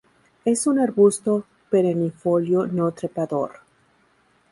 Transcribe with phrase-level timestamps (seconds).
[0.45, 3.51] Es un arbusto perennifolio no trepador.